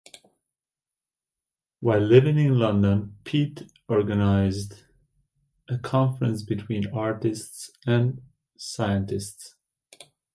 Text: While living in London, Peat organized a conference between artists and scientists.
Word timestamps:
While 1.79 1.99
living 1.99 2.39
in 2.39 2.57
London, 2.57 3.19
Peat 3.23 3.71
organized 3.87 4.85
a 5.69 5.77
conference 5.77 6.41
between 6.41 6.87
artists 6.91 7.69
and 7.85 8.23
scientists. 8.57 9.53